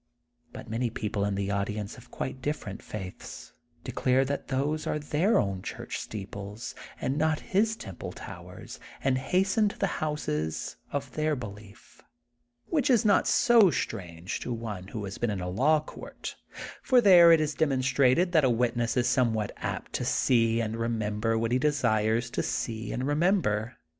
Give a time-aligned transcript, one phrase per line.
[0.51, 3.53] But many people in the audience of quite different faiths
[3.83, 9.69] declare that those are their own church steeples and not his temple towers, and hasten
[9.69, 12.01] to the houses of their belief.
[12.65, 16.35] Which is not so strange, to one who has been in a law court,
[16.81, 21.37] for there it is demonstrated that a witness is somewhat apt to see and remember
[21.37, 23.75] what he desires to see and remember.